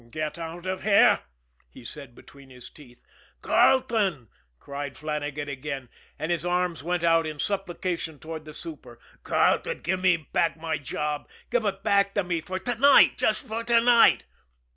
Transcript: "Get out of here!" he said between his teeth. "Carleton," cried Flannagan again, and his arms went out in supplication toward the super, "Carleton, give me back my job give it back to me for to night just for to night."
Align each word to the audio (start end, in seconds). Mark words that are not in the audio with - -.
"Get 0.09 0.39
out 0.39 0.65
of 0.65 0.81
here!" 0.81 1.19
he 1.69 1.85
said 1.85 2.15
between 2.15 2.49
his 2.49 2.71
teeth. 2.71 3.03
"Carleton," 3.43 4.29
cried 4.59 4.97
Flannagan 4.97 5.47
again, 5.47 5.89
and 6.17 6.31
his 6.31 6.43
arms 6.43 6.81
went 6.81 7.03
out 7.03 7.27
in 7.27 7.37
supplication 7.37 8.17
toward 8.17 8.45
the 8.45 8.53
super, 8.55 8.99
"Carleton, 9.23 9.81
give 9.81 9.99
me 9.99 10.17
back 10.17 10.57
my 10.57 10.79
job 10.79 11.29
give 11.51 11.65
it 11.65 11.83
back 11.83 12.15
to 12.15 12.23
me 12.23 12.41
for 12.41 12.57
to 12.57 12.73
night 12.73 13.15
just 13.19 13.47
for 13.47 13.63
to 13.65 13.79
night." 13.79 14.23